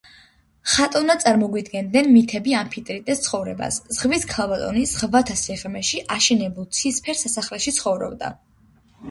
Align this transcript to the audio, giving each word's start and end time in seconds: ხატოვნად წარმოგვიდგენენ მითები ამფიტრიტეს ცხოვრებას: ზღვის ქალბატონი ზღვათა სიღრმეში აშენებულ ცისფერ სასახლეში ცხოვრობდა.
ხატოვნად 0.75 1.19
წარმოგვიდგენენ 1.23 2.09
მითები 2.13 2.55
ამფიტრიტეს 2.59 3.21
ცხოვრებას: 3.25 3.77
ზღვის 3.99 4.25
ქალბატონი 4.33 4.87
ზღვათა 4.93 5.37
სიღრმეში 5.43 6.03
აშენებულ 6.17 6.69
ცისფერ 6.81 7.23
სასახლეში 7.23 7.77
ცხოვრობდა. 7.79 8.35